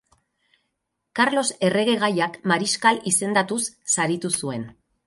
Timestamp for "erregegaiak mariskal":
1.69-3.01